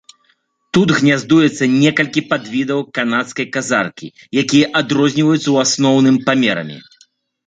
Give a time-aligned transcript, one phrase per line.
[0.75, 4.07] Тут гняздуецца некалькі падвідаў канадскай казаркі,
[4.43, 6.79] якія адрозніваюцца ў асноўным памерамі.